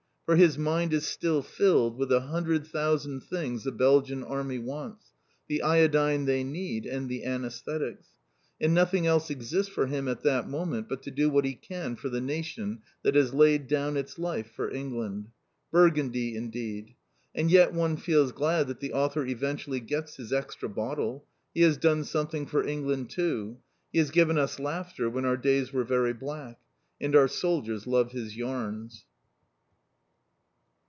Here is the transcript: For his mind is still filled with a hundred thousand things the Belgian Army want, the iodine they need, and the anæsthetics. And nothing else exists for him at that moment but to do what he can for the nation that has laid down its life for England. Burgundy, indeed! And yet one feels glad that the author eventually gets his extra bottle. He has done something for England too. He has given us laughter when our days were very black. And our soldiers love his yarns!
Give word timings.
For 0.23 0.37
his 0.37 0.57
mind 0.57 0.93
is 0.93 1.05
still 1.05 1.41
filled 1.41 1.97
with 1.97 2.09
a 2.09 2.21
hundred 2.21 2.65
thousand 2.65 3.19
things 3.21 3.65
the 3.65 3.71
Belgian 3.73 4.23
Army 4.23 4.59
want, 4.59 4.99
the 5.49 5.61
iodine 5.61 6.23
they 6.23 6.41
need, 6.41 6.85
and 6.85 7.09
the 7.09 7.23
anæsthetics. 7.25 8.05
And 8.61 8.73
nothing 8.73 9.05
else 9.05 9.29
exists 9.29 9.69
for 9.69 9.87
him 9.87 10.07
at 10.07 10.23
that 10.23 10.47
moment 10.47 10.87
but 10.87 11.01
to 11.03 11.11
do 11.11 11.29
what 11.29 11.43
he 11.43 11.53
can 11.53 11.97
for 11.97 12.07
the 12.07 12.21
nation 12.21 12.81
that 13.03 13.13
has 13.15 13.33
laid 13.33 13.67
down 13.67 13.97
its 13.97 14.17
life 14.17 14.49
for 14.49 14.71
England. 14.71 15.27
Burgundy, 15.69 16.37
indeed! 16.37 16.95
And 17.35 17.51
yet 17.51 17.73
one 17.73 17.97
feels 17.97 18.31
glad 18.31 18.67
that 18.69 18.79
the 18.79 18.93
author 18.93 19.25
eventually 19.25 19.81
gets 19.81 20.15
his 20.15 20.31
extra 20.31 20.69
bottle. 20.69 21.25
He 21.53 21.59
has 21.63 21.75
done 21.75 22.05
something 22.05 22.45
for 22.45 22.65
England 22.65 23.09
too. 23.09 23.57
He 23.91 23.99
has 23.99 24.11
given 24.11 24.37
us 24.37 24.59
laughter 24.59 25.09
when 25.09 25.25
our 25.25 25.35
days 25.35 25.73
were 25.73 25.83
very 25.83 26.13
black. 26.13 26.57
And 27.01 27.17
our 27.17 27.27
soldiers 27.27 27.85
love 27.85 28.13
his 28.13 28.37
yarns! 28.37 29.03